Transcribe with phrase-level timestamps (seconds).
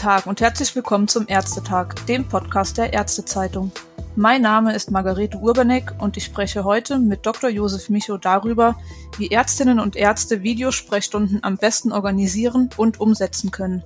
[0.00, 3.70] Tag und herzlich willkommen zum Ärztetag, dem Podcast der Ärztezeitung.
[4.16, 7.50] Mein Name ist Margarete Urbanek und ich spreche heute mit Dr.
[7.50, 8.80] Josef Micho darüber,
[9.18, 13.84] wie Ärztinnen und Ärzte Videosprechstunden am besten organisieren und umsetzen können.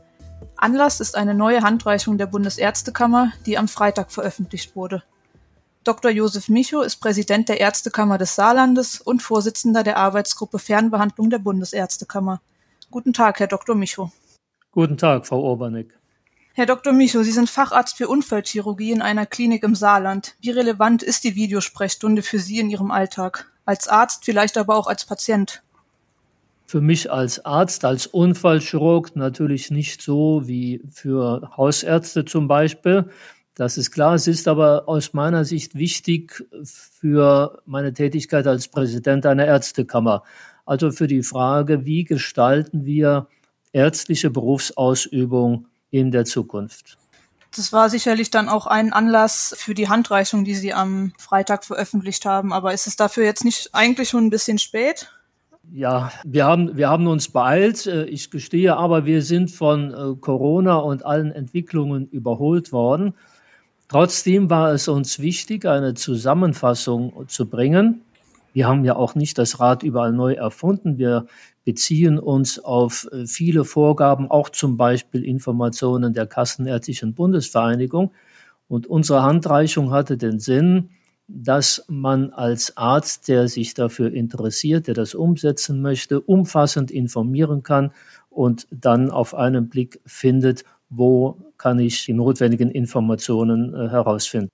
[0.56, 5.02] Anlass ist eine neue Handreichung der Bundesärztekammer, die am Freitag veröffentlicht wurde.
[5.82, 6.12] Dr.
[6.12, 12.40] Josef Micho ist Präsident der Ärztekammer des Saarlandes und Vorsitzender der Arbeitsgruppe Fernbehandlung der Bundesärztekammer.
[12.92, 13.74] Guten Tag, Herr Dr.
[13.74, 14.12] Micho.
[14.70, 16.03] Guten Tag, Frau Urbanek.
[16.56, 16.92] Herr Dr.
[16.92, 20.36] Micho, Sie sind Facharzt für Unfallchirurgie in einer Klinik im Saarland.
[20.40, 23.50] Wie relevant ist die Videosprechstunde für Sie in Ihrem Alltag?
[23.64, 25.64] Als Arzt, vielleicht aber auch als Patient?
[26.64, 33.10] Für mich als Arzt, als Unfallchirurg natürlich nicht so wie für Hausärzte zum Beispiel.
[33.56, 34.14] Das ist klar.
[34.14, 40.22] Es ist aber aus meiner Sicht wichtig für meine Tätigkeit als Präsident einer Ärztekammer.
[40.66, 43.26] Also für die Frage, wie gestalten wir
[43.72, 46.98] ärztliche Berufsausübung in der Zukunft.
[47.54, 52.26] Das war sicherlich dann auch ein Anlass für die Handreichung, die Sie am Freitag veröffentlicht
[52.26, 52.52] haben.
[52.52, 55.08] Aber ist es dafür jetzt nicht eigentlich schon ein bisschen spät?
[55.72, 57.86] Ja, wir haben, wir haben uns beeilt.
[57.86, 63.14] Äh, ich gestehe aber, wir sind von äh, Corona und allen Entwicklungen überholt worden.
[63.88, 68.02] Trotzdem war es uns wichtig, eine Zusammenfassung zu bringen.
[68.54, 70.96] Wir haben ja auch nicht das Rad überall neu erfunden.
[70.96, 71.26] Wir
[71.64, 78.12] beziehen uns auf äh, viele Vorgaben, auch zum Beispiel Informationen der Kassenärztlichen Bundesvereinigung.
[78.68, 80.90] Und unsere Handreichung hatte den Sinn,
[81.26, 87.90] dass man als Arzt, der sich dafür interessiert, der das umsetzen möchte, umfassend informieren kann
[88.30, 94.50] und dann auf einen Blick findet, wo kann ich die notwendigen Informationen äh, herausfinden.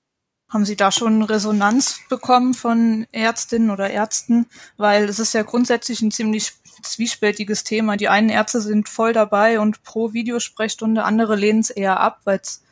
[0.51, 4.47] Haben Sie da schon Resonanz bekommen von Ärztinnen oder Ärzten?
[4.77, 6.53] Weil es ist ja grundsätzlich ein ziemlich
[6.83, 7.97] zwiespältiges Thema.
[7.97, 12.41] Die einen Ärzte sind voll dabei und pro Videosprechstunde, andere lehnen es eher ab, weil
[12.43, 12.63] es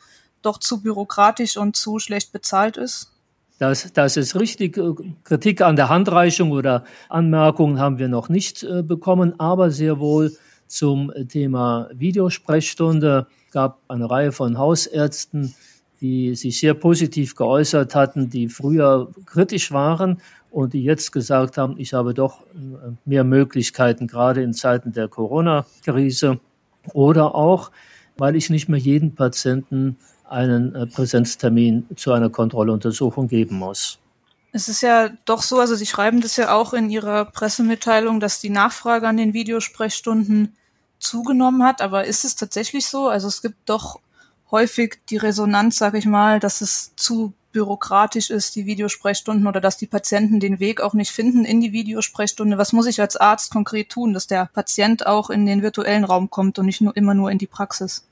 [0.41, 3.11] doch zu bürokratisch und zu schlecht bezahlt ist.
[3.59, 4.79] Das, das ist richtig.
[5.23, 10.33] Kritik an der Handreichung oder Anmerkungen haben wir noch nicht äh, bekommen, aber sehr wohl
[10.67, 15.55] zum Thema Videosprechstunde gab eine Reihe von Hausärzten,
[16.01, 20.21] die sich sehr positiv geäußert hatten, die früher kritisch waren
[20.51, 25.07] und die jetzt gesagt haben, ich habe doch äh, mehr Möglichkeiten, gerade in Zeiten der
[25.07, 26.39] Corona-Krise
[26.93, 27.71] oder auch,
[28.17, 33.99] weil ich nicht mehr jeden Patienten einen äh, Präsenztermin zu einer Kontrolluntersuchung geben muss.
[34.51, 38.41] Es ist ja doch so, also Sie schreiben das ja auch in Ihrer Pressemitteilung, dass
[38.41, 40.55] die Nachfrage an den Videosprechstunden
[40.97, 43.07] zugenommen hat, aber ist es tatsächlich so?
[43.07, 43.99] Also es gibt doch
[44.51, 49.77] häufig die Resonanz, sage ich mal, dass es zu bürokratisch ist, die Videosprechstunden oder dass
[49.77, 52.57] die Patienten den Weg auch nicht finden in die Videosprechstunde.
[52.57, 56.29] Was muss ich als Arzt konkret tun, dass der Patient auch in den virtuellen Raum
[56.29, 58.05] kommt und nicht nur immer nur in die Praxis?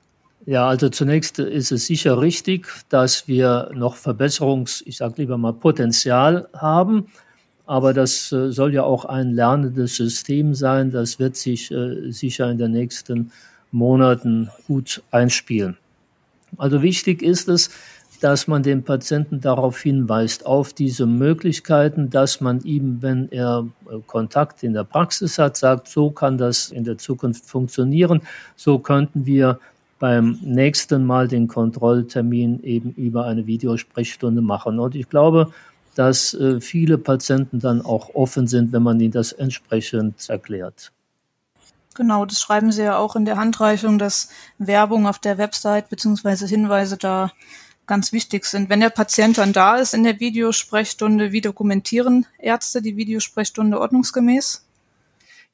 [0.45, 5.53] Ja, also zunächst ist es sicher richtig, dass wir noch Verbesserungs, ich sage lieber mal
[5.53, 7.07] Potenzial haben.
[7.65, 10.89] Aber das äh, soll ja auch ein lernendes System sein.
[10.89, 13.31] Das wird sich äh, sicher in den nächsten
[13.71, 15.77] Monaten gut einspielen.
[16.57, 17.69] Also wichtig ist es,
[18.21, 23.99] dass man den Patienten darauf hinweist, auf diese Möglichkeiten, dass man ihm, wenn er äh,
[24.07, 28.21] Kontakt in der Praxis hat, sagt, so kann das in der Zukunft funktionieren,
[28.55, 29.59] so könnten wir
[29.99, 34.79] beim nächsten Mal den Kontrolltermin eben über eine Videosprechstunde machen.
[34.79, 35.51] Und ich glaube,
[35.95, 40.91] dass äh, viele Patienten dann auch offen sind, wenn man ihnen das entsprechend erklärt.
[41.97, 46.45] Genau, das schreiben Sie ja auch in der Handreichung, dass Werbung auf der Website beziehungsweise
[46.45, 47.31] Hinweise da
[47.87, 48.69] ganz wichtig sind.
[48.69, 54.63] Wenn der Patient dann da ist in der Videosprechstunde, wie dokumentieren Ärzte die Videosprechstunde ordnungsgemäß?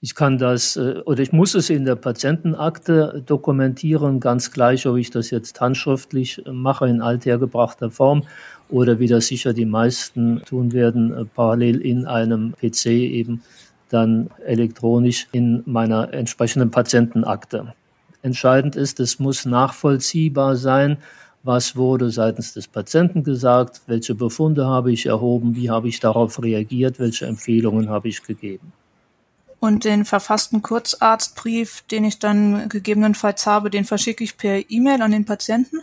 [0.01, 4.97] Ich kann das äh, oder ich muss es in der Patientenakte dokumentieren, ganz gleich, ob
[4.97, 8.23] ich das jetzt handschriftlich mache in althergebrachter Form
[8.67, 13.43] oder wie das sicher die meisten tun werden, äh, parallel in einem PC eben
[13.93, 17.73] dann elektronisch in meiner entsprechenden Patientenakte.
[18.21, 20.97] Entscheidend ist, es muss nachvollziehbar sein,
[21.43, 26.41] was wurde seitens des Patienten gesagt, welche Befunde habe ich erhoben, wie habe ich darauf
[26.41, 28.71] reagiert, welche Empfehlungen habe ich gegeben.
[29.59, 35.11] Und den verfassten Kurzarztbrief, den ich dann gegebenenfalls habe, den verschicke ich per E-Mail an
[35.11, 35.79] den Patienten?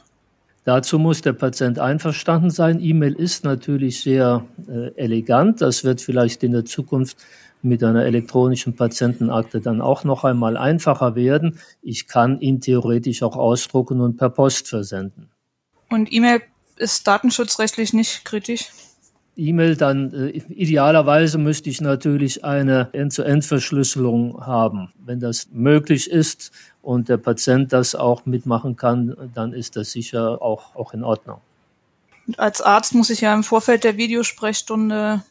[0.65, 2.81] Dazu muss der Patient einverstanden sein.
[2.81, 5.63] E-Mail ist natürlich sehr äh, elegant.
[5.63, 7.17] Das wird vielleicht in der Zukunft
[7.63, 11.59] mit einer elektronischen Patientenakte dann auch noch einmal einfacher werden.
[11.83, 15.29] Ich kann ihn theoretisch auch ausdrucken und per Post versenden.
[15.91, 16.43] Und E-Mail
[16.77, 18.71] ist datenschutzrechtlich nicht kritisch?
[19.37, 24.93] E-Mail, dann äh, idealerweise müsste ich natürlich eine End-zu-End-Verschlüsselung haben.
[25.05, 26.53] Wenn das möglich ist
[26.83, 31.41] und der Patient das auch mitmachen kann, dann ist das sicher auch, auch in Ordnung.
[32.27, 35.23] Und als Arzt muss ich ja im Vorfeld der Videosprechstunde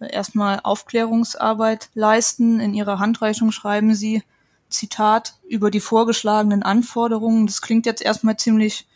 [0.00, 2.60] erstmal Aufklärungsarbeit leisten.
[2.60, 4.22] In Ihrer Handreichung schreiben Sie,
[4.68, 7.46] Zitat, über die vorgeschlagenen Anforderungen.
[7.46, 8.86] Das klingt jetzt erstmal ziemlich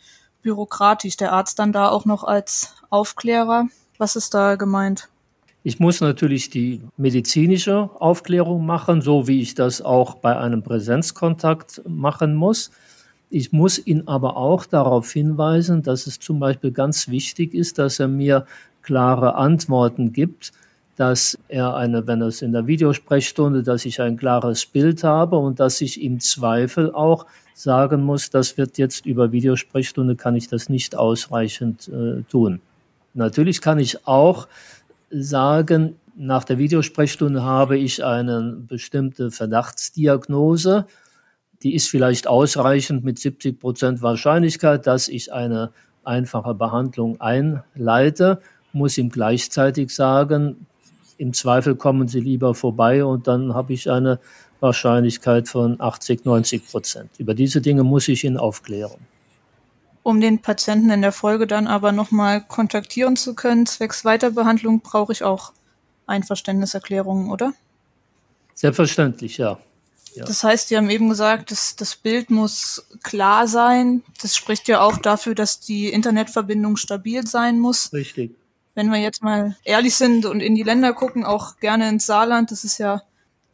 [0.41, 1.17] bürokratisch.
[1.17, 3.67] Der Arzt dann da auch noch als Aufklärer.
[3.97, 5.09] Was ist da gemeint?
[5.63, 11.81] Ich muss natürlich die medizinische Aufklärung machen, so wie ich das auch bei einem Präsenzkontakt
[11.87, 12.69] machen muss.
[13.31, 17.99] Ich muss ihn aber auch darauf hinweisen, dass es zum Beispiel ganz wichtig ist, dass
[17.99, 18.45] er mir
[18.83, 20.53] klare Antworten gibt,
[20.95, 25.59] dass er eine, wenn es in der Videosprechstunde, dass ich ein klares Bild habe und
[25.59, 30.69] dass ich im Zweifel auch sagen muss, das wird jetzt über Videosprechstunde, kann ich das
[30.69, 32.61] nicht ausreichend äh, tun.
[33.13, 34.47] Natürlich kann ich auch
[35.09, 40.85] sagen, nach der Videosprechstunde habe ich eine bestimmte Verdachtsdiagnose.
[41.61, 45.71] Die ist vielleicht ausreichend mit 70 Prozent Wahrscheinlichkeit, dass ich eine
[46.03, 48.39] einfache Behandlung einleite,
[48.71, 50.67] muss ihm gleichzeitig sagen,
[51.17, 54.19] im Zweifel kommen Sie lieber vorbei und dann habe ich eine
[54.59, 57.09] Wahrscheinlichkeit von 80, 90 Prozent.
[57.17, 58.99] Über diese Dinge muss ich ihn aufklären
[60.05, 65.11] um den Patienten in der Folge dann aber nochmal kontaktieren zu können, zwecks Weiterbehandlung, brauche
[65.11, 65.51] ich auch
[66.05, 67.53] Einverständniserklärungen, oder?
[68.53, 69.57] Selbstverständlich, ja.
[70.13, 70.25] ja.
[70.25, 74.03] Das heißt, Sie haben eben gesagt, das, das Bild muss klar sein.
[74.21, 77.91] Das spricht ja auch dafür, dass die Internetverbindung stabil sein muss.
[77.91, 78.35] Richtig.
[78.75, 82.51] Wenn wir jetzt mal ehrlich sind und in die Länder gucken, auch gerne ins Saarland,
[82.51, 83.01] das ist ja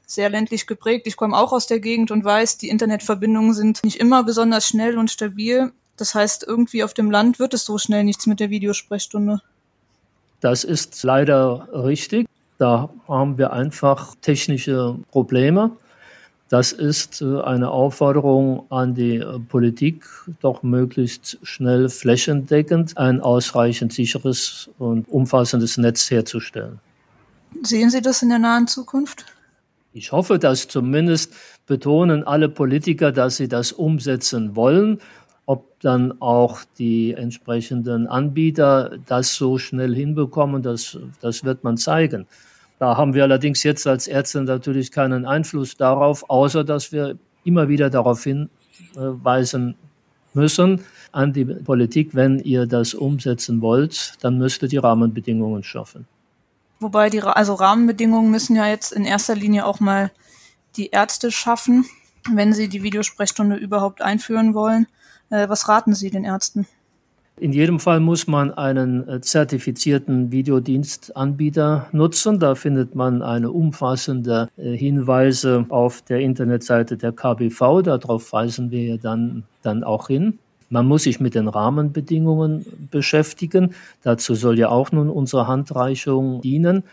[0.06, 1.08] sehr ländlich geprägt.
[1.08, 4.98] Ich komme auch aus der Gegend und weiß, die Internetverbindungen sind nicht immer besonders schnell
[4.98, 5.72] und stabil.
[5.96, 9.42] Das heißt, irgendwie auf dem Land wird es so schnell nichts mit der Videosprechstunde.
[10.42, 12.28] Das ist leider richtig.
[12.58, 15.72] Da haben wir einfach technische Probleme.
[16.52, 20.04] Das ist äh, eine Aufforderung an die äh, Politik,
[20.42, 26.82] doch möglichst schnell flächendeckend ein ausreichend sicheres und umfassendes Netz herzustellen.
[27.64, 29.26] Sehen Sie das in der nahen Zukunft?
[29.94, 31.34] Ich hoffe, dass zumindest
[31.68, 35.00] betonen alle Politiker, dass sie das umsetzen wollen
[35.52, 42.26] ob dann auch die entsprechenden Anbieter das so schnell hinbekommen, das, das wird man zeigen.
[42.82, 47.70] Da haben wir allerdings jetzt als Ärzte natürlich keinen Einfluss darauf, außer dass wir immer
[47.70, 49.76] wieder darauf hinweisen
[50.34, 56.08] müssen an die Politik, wenn ihr das umsetzen wollt, dann müsst ihr die Rahmenbedingungen schaffen.
[56.80, 60.10] Wobei die also Rahmenbedingungen müssen ja jetzt in erster Linie auch mal
[60.76, 61.86] die Ärzte schaffen,
[62.32, 64.88] wenn sie die Videosprechstunde überhaupt einführen wollen.
[65.30, 66.66] Äh, was raten Sie den Ärzten?
[67.38, 72.40] In jedem Fall muss man einen äh, zertifizierten Videodienstanbieter nutzen.
[72.40, 77.82] Da findet man eine umfassende äh, Hinweise auf der Internetseite der KBV.
[77.82, 80.38] Darauf weisen wir dann, dann auch hin.
[80.70, 83.74] Man muss sich mit den Rahmenbedingungen beschäftigen.
[84.04, 86.84] Dazu soll ja auch nun unsere Handreichung dienen.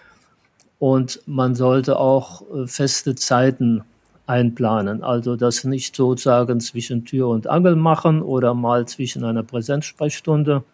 [0.78, 3.82] Und man sollte auch feste Zeiten
[4.28, 5.02] einplanen.
[5.02, 10.64] Also das nicht sozusagen zwischen Tür und Angel machen oder mal zwischen einer Präsenzsprechstunde,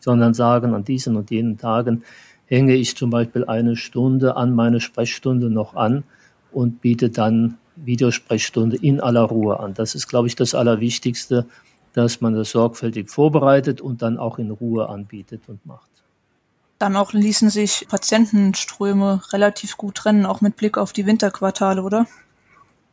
[0.00, 2.02] sondern sagen, an diesen und jenen Tagen
[2.46, 6.04] hänge ich zum Beispiel eine Stunde an meine Sprechstunde noch an
[6.50, 9.74] und biete dann Videosprechstunde in aller Ruhe an.
[9.74, 11.46] Das ist, glaube ich, das Allerwichtigste,
[11.92, 15.88] dass man das sorgfältig vorbereitet und dann auch in Ruhe anbietet und macht.
[16.78, 22.06] Dann auch ließen sich Patientenströme relativ gut trennen, auch mit Blick auf die Winterquartale, oder?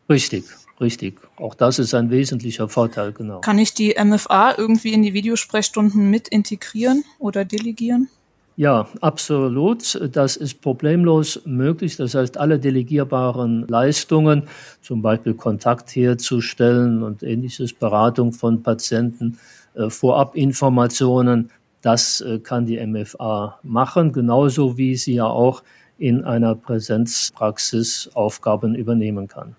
[0.09, 0.45] Richtig,
[0.79, 1.19] richtig.
[1.37, 3.41] Auch das ist ein wesentlicher Vorteil, genau.
[3.41, 8.09] Kann ich die MFA irgendwie in die Videosprechstunden mit integrieren oder delegieren?
[8.57, 9.99] Ja, absolut.
[10.13, 11.97] Das ist problemlos möglich.
[11.97, 14.43] Das heißt, alle delegierbaren Leistungen,
[14.81, 19.37] zum Beispiel Kontakt herzustellen und ähnliches, Beratung von Patienten,
[19.73, 25.61] äh, Vorabinformationen, das äh, kann die MFA machen, genauso wie sie ja auch
[25.97, 29.55] in einer Präsenzpraxis Aufgaben übernehmen kann.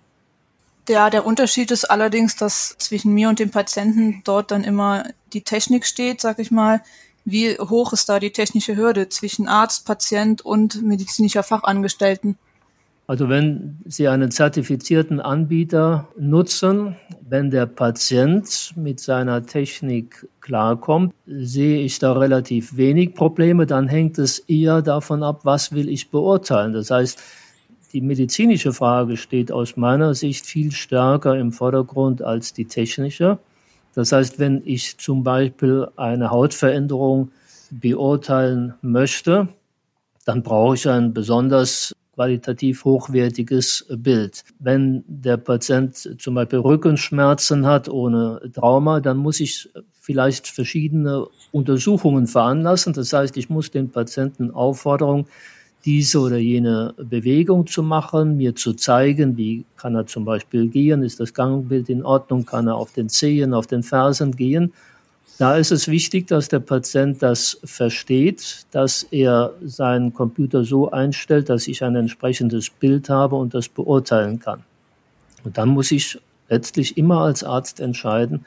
[0.88, 5.42] Ja, der Unterschied ist allerdings, dass zwischen mir und dem Patienten dort dann immer die
[5.42, 6.80] Technik steht, sag ich mal.
[7.24, 12.38] Wie hoch ist da die technische Hürde zwischen Arzt, Patient und medizinischer Fachangestellten?
[13.08, 16.96] Also wenn Sie einen zertifizierten Anbieter nutzen,
[17.28, 23.66] wenn der Patient mit seiner Technik klarkommt, sehe ich da relativ wenig Probleme.
[23.66, 26.72] Dann hängt es eher davon ab, was will ich beurteilen.
[26.72, 27.20] Das heißt,
[27.92, 33.38] die medizinische Frage steht aus meiner Sicht viel stärker im Vordergrund als die technische.
[33.94, 37.30] Das heißt, wenn ich zum Beispiel eine Hautveränderung
[37.70, 39.48] beurteilen möchte,
[40.24, 44.42] dann brauche ich ein besonders qualitativ hochwertiges Bild.
[44.58, 49.68] Wenn der Patient zum Beispiel Rückenschmerzen hat ohne Trauma, dann muss ich
[50.00, 52.92] vielleicht verschiedene Untersuchungen veranlassen.
[52.94, 55.26] Das heißt, ich muss den Patienten Aufforderung,
[55.86, 61.02] diese oder jene Bewegung zu machen, mir zu zeigen, wie kann er zum Beispiel gehen,
[61.02, 64.72] ist das Gangbild in Ordnung, kann er auf den Zehen, auf den Fersen gehen
[65.38, 71.50] da ist es wichtig, dass der Patient das versteht, dass er seinen Computer so einstellt,
[71.50, 74.62] dass ich ein entsprechendes Bild habe und das beurteilen kann.
[75.44, 78.46] Und dann muss ich letztlich immer als Arzt entscheiden,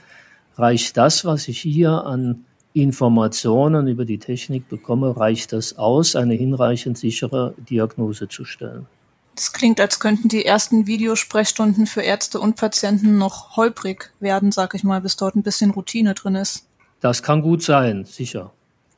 [0.58, 2.46] reicht das, was ich hier an
[2.82, 8.88] Informationen über die Technik bekomme, reicht das aus, eine hinreichend sichere Diagnose zu stellen.
[9.36, 14.76] Das klingt, als könnten die ersten Videosprechstunden für Ärzte und Patienten noch holprig werden, sag
[14.76, 16.66] ich mal, bis dort ein bisschen Routine drin ist.
[17.00, 18.52] Das kann gut sein, sicher.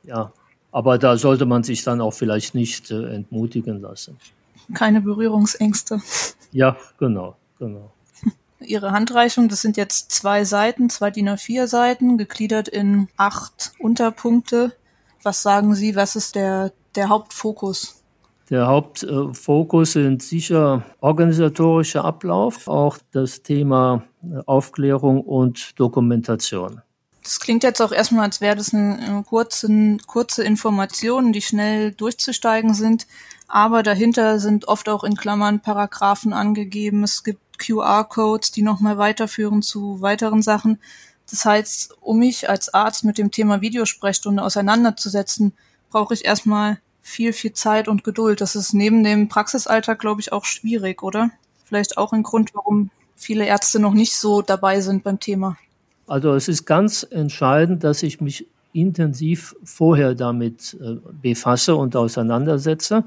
[0.03, 0.31] Ja.
[0.71, 4.17] Aber da sollte man sich dann auch vielleicht nicht äh, entmutigen lassen.
[4.73, 6.01] Keine Berührungsängste.
[6.51, 7.91] Ja, genau, genau.
[8.63, 14.73] Ihre Handreichung, das sind jetzt zwei Seiten, zwei DIN A4 Seiten, gegliedert in acht Unterpunkte.
[15.23, 18.01] Was sagen Sie, was ist der, der Hauptfokus?
[18.49, 24.03] Der Hauptfokus sind sicher organisatorischer Ablauf, auch das Thema
[24.45, 26.81] Aufklärung und Dokumentation.
[27.23, 32.73] Das klingt jetzt auch erstmal, als wäre das eine kurze, kurze Informationen, die schnell durchzusteigen
[32.73, 33.07] sind.
[33.47, 37.03] Aber dahinter sind oft auch in Klammern Paragraphen angegeben.
[37.03, 40.79] Es gibt QR-Codes, die nochmal weiterführen zu weiteren Sachen.
[41.29, 45.53] Das heißt, um mich als Arzt mit dem Thema Videosprechstunde auseinanderzusetzen,
[45.89, 48.41] brauche ich erstmal viel, viel Zeit und Geduld.
[48.41, 51.31] Das ist neben dem Praxisalltag, glaube ich, auch schwierig, oder?
[51.65, 55.57] Vielleicht auch ein Grund, warum viele Ärzte noch nicht so dabei sind beim Thema.
[56.07, 63.03] Also es ist ganz entscheidend, dass ich mich intensiv vorher damit äh, befasse und auseinandersetze.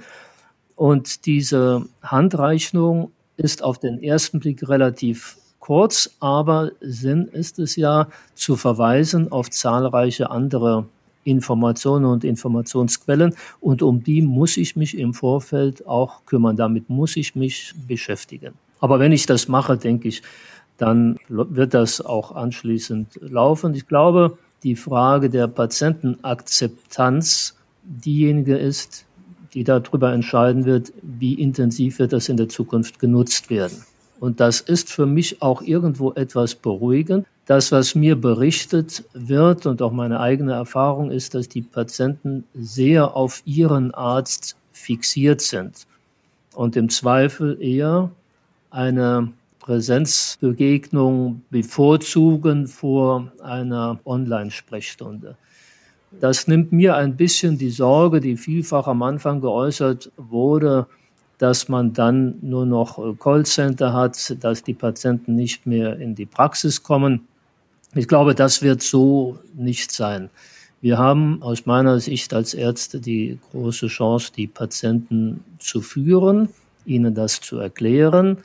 [0.77, 8.09] Und diese Handreichung ist auf den ersten Blick relativ kurz, aber Sinn ist es ja
[8.35, 10.87] zu verweisen auf zahlreiche andere
[11.25, 16.57] Informationen und Informationsquellen und um die muss ich mich im Vorfeld auch kümmern.
[16.57, 18.53] Damit muss ich mich beschäftigen.
[18.81, 20.23] Aber wenn ich das mache, denke ich,
[20.77, 23.75] dann wird das auch anschließend laufen.
[23.75, 29.07] Ich glaube, die Frage der Patientenakzeptanz diejenige ist,
[29.55, 33.85] die darüber entscheiden wird, wie intensiv wird das in der Zukunft genutzt werden.
[34.21, 37.27] Und das ist für mich auch irgendwo etwas beruhigend.
[37.47, 43.17] Das, was mir berichtet wird und auch meine eigene Erfahrung ist, dass die Patienten sehr
[43.17, 45.87] auf ihren Arzt fixiert sind
[46.55, 48.11] und im Zweifel eher
[48.71, 55.37] eine Präsenzbegegnung bevorzugen vor einer Online-Sprechstunde.
[56.21, 60.87] Das nimmt mir ein bisschen die Sorge, die vielfach am Anfang geäußert wurde,
[61.39, 66.83] dass man dann nur noch Callcenter hat, dass die Patienten nicht mehr in die Praxis
[66.83, 67.27] kommen.
[67.95, 70.31] Ich glaube, das wird so nicht sein.
[70.81, 76.49] Wir haben aus meiner Sicht als Ärzte die große Chance, die Patienten zu führen,
[76.85, 78.39] ihnen das zu erklären,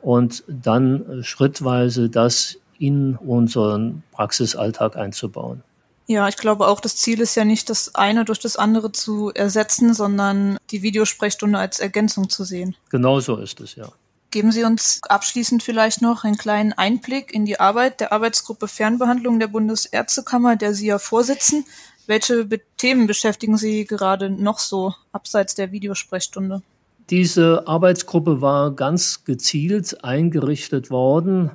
[0.00, 5.62] und dann schrittweise das in unseren Praxisalltag einzubauen.
[6.10, 9.30] Ja, ich glaube auch, das Ziel ist ja nicht, das eine durch das andere zu
[9.34, 12.74] ersetzen, sondern die Videosprechstunde als Ergänzung zu sehen.
[12.88, 13.90] Genau so ist es, ja.
[14.30, 19.38] Geben Sie uns abschließend vielleicht noch einen kleinen Einblick in die Arbeit der Arbeitsgruppe Fernbehandlung
[19.38, 21.66] der Bundesärztekammer, der Sie ja vorsitzen.
[22.06, 22.48] Welche
[22.78, 26.62] Themen beschäftigen Sie gerade noch so abseits der Videosprechstunde?
[27.10, 31.50] Diese Arbeitsgruppe war ganz gezielt eingerichtet worden,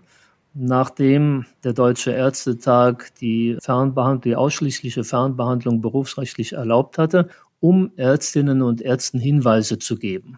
[0.53, 7.29] nachdem der Deutsche Ärztetag die Fernbehandlung, die ausschließliche Fernbehandlung berufsrechtlich erlaubt hatte,
[7.59, 10.37] um Ärztinnen und Ärzten Hinweise zu geben.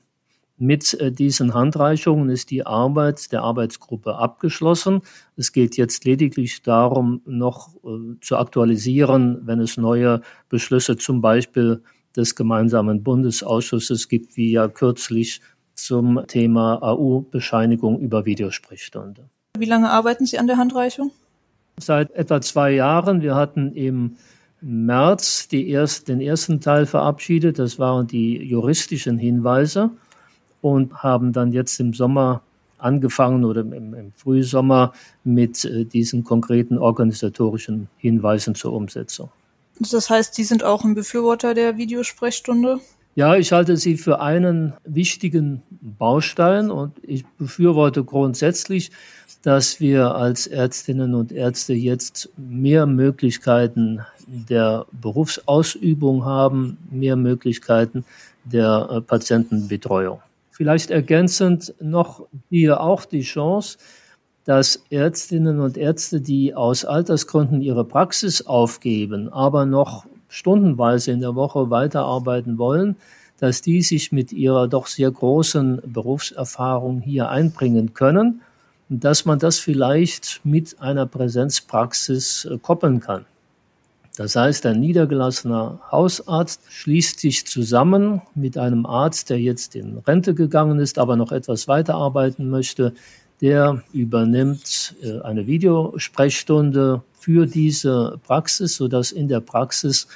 [0.57, 5.01] Mit äh, diesen Handreichungen ist die Arbeit der Arbeitsgruppe abgeschlossen.
[5.35, 11.83] Es geht jetzt lediglich darum, noch äh, zu aktualisieren, wenn es neue Beschlüsse zum Beispiel
[12.15, 15.41] des gemeinsamen Bundesausschusses gibt, wie ja kürzlich
[15.73, 19.29] zum Thema AU-Bescheinigung über Videosprechstunde.
[19.59, 21.11] Wie lange arbeiten Sie an der Handreichung?
[21.77, 23.21] Seit etwa zwei Jahren.
[23.21, 24.17] Wir hatten im
[24.61, 27.59] März erst, den ersten Teil verabschiedet.
[27.59, 29.91] Das waren die juristischen Hinweise
[30.61, 32.41] und haben dann jetzt im Sommer
[32.77, 34.93] angefangen oder im, im Frühsommer
[35.23, 39.29] mit äh, diesen konkreten organisatorischen Hinweisen zur Umsetzung.
[39.79, 42.79] Das heißt, Sie sind auch ein Befürworter der Videosprechstunde?
[43.17, 48.91] Ja, ich halte sie für einen wichtigen Baustein und ich befürworte grundsätzlich,
[49.41, 58.03] dass wir als Ärztinnen und Ärzte jetzt mehr Möglichkeiten der Berufsausübung haben, mehr Möglichkeiten
[58.43, 60.19] der äh, Patientenbetreuung.
[60.51, 63.77] Vielleicht ergänzend noch hier auch die Chance,
[64.43, 71.35] dass Ärztinnen und Ärzte, die aus Altersgründen ihre Praxis aufgeben, aber noch stundenweise in der
[71.35, 72.95] Woche weiterarbeiten wollen,
[73.39, 78.41] dass die sich mit ihrer doch sehr großen Berufserfahrung hier einbringen können
[78.89, 83.25] und dass man das vielleicht mit einer Präsenzpraxis äh, koppeln kann.
[84.17, 90.33] Das heißt, ein niedergelassener Hausarzt schließt sich zusammen mit einem Arzt, der jetzt in Rente
[90.33, 92.93] gegangen ist, aber noch etwas weiterarbeiten möchte.
[93.41, 100.07] Der übernimmt äh, eine Videosprechstunde für diese Praxis, sodass in der Praxis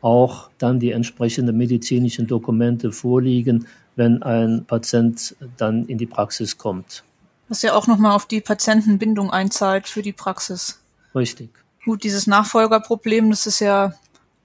[0.00, 3.66] auch dann die entsprechenden medizinischen Dokumente vorliegen,
[3.96, 7.04] wenn ein Patient dann in die Praxis kommt.
[7.48, 10.80] Was ja auch nochmal auf die Patientenbindung einzahlt für die Praxis.
[11.14, 11.50] Richtig.
[11.84, 13.94] Gut, dieses Nachfolgerproblem, das ist ja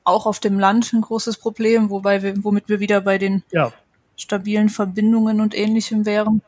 [0.04, 3.72] auch auf dem Land ein großes Problem, wobei wir, womit wir wieder bei den ja.
[4.16, 6.42] stabilen Verbindungen und ähnlichem wären.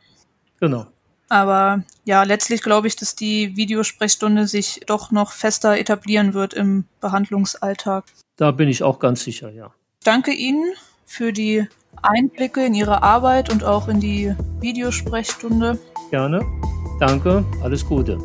[0.59, 0.87] Genau.
[1.31, 6.83] Aber ja, letztlich glaube ich, dass die Videosprechstunde sich doch noch fester etablieren wird im
[6.99, 8.03] Behandlungsalltag.
[8.35, 9.71] Da bin ich auch ganz sicher, ja.
[10.03, 10.73] Danke Ihnen
[11.05, 11.65] für die
[12.01, 15.79] Einblicke in Ihre Arbeit und auch in die Videosprechstunde.
[16.09, 16.41] Gerne.
[16.99, 17.45] Danke.
[17.63, 18.19] Alles Gute.